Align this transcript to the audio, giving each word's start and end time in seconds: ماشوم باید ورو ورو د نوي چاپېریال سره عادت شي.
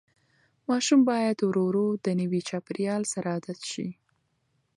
ماشوم 0.69 1.01
باید 1.09 1.37
ورو 1.41 1.63
ورو 1.67 1.85
د 2.05 2.07
نوي 2.19 2.41
چاپېریال 2.49 3.03
سره 3.13 3.27
عادت 3.35 3.59
شي. 3.71 3.87